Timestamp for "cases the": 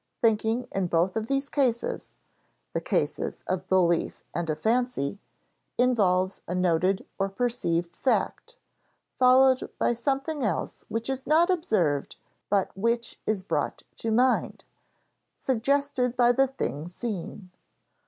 1.47-2.81